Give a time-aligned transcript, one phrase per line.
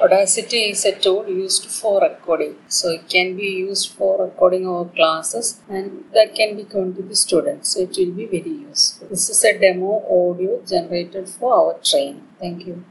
[0.00, 2.54] Audacity is a tool used for recording.
[2.68, 7.02] So it can be used for recording our classes and that can be given to
[7.02, 7.70] the students.
[7.74, 9.08] So it will be very useful.
[9.08, 12.28] This is a demo audio generated for our training.
[12.38, 12.84] Thank you.